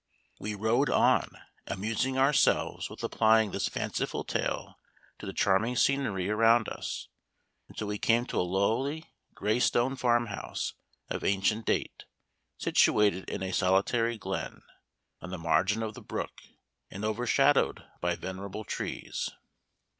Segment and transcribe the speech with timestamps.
[0.39, 4.79] We rode on amusing ourselves with applying this fanciful tale
[5.19, 7.07] to the charming scenery around us,
[7.69, 10.73] until we came to a lowly gray stone farmhouse,
[11.11, 12.05] of ancient date,
[12.57, 14.63] situated in a solitary glen,
[15.21, 16.33] on the margin of the brook,
[16.89, 19.29] and overshadowed by venerable trees.